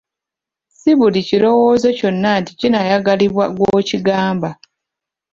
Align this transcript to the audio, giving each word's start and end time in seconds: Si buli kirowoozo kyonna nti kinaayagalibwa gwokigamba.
Si 0.79 0.91
buli 0.97 1.21
kirowoozo 1.29 1.87
kyonna 1.97 2.29
nti 2.41 2.51
kinaayagalibwa 2.59 3.45
gwokigamba. 3.55 4.49